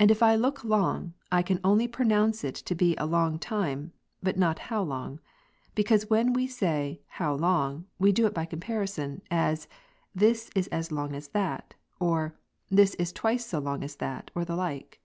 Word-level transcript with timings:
And 0.00 0.10
if 0.10 0.22
I 0.22 0.34
look 0.34 0.64
long, 0.64 1.12
I 1.30 1.42
can 1.42 1.60
only 1.62 1.86
pronounce 1.86 2.42
it 2.42 2.54
to 2.54 2.74
be 2.74 2.96
a 2.96 3.04
long 3.04 3.38
time, 3.38 3.92
but 4.22 4.38
not 4.38 4.60
how 4.72 4.82
long; 4.82 5.20
because 5.74 6.08
when 6.08 6.32
we 6.32 6.46
say" 6.46 7.00
how 7.18 7.34
long," 7.34 7.84
we 7.98 8.12
do 8.12 8.24
it 8.26 8.32
by 8.32 8.46
comparison; 8.46 9.20
as, 9.30 9.68
"this 10.14 10.48
is 10.54 10.68
as 10.68 10.90
long 10.90 11.14
as 11.14 11.28
that," 11.36 11.74
or 12.00 12.34
"this 12.70 12.96
twice 13.12 13.44
so 13.44 13.58
long 13.58 13.84
as 13.84 13.96
that," 13.96 14.30
or 14.34 14.46
the 14.46 14.56
like. 14.56 15.02